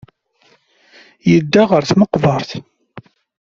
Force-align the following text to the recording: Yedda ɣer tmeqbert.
Yedda 1.31 1.63
ɣer 1.69 1.83
tmeqbert. 1.89 2.51